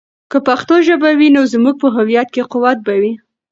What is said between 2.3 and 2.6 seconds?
کې